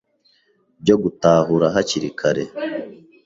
[0.81, 2.43] byo gutahura hakiri kare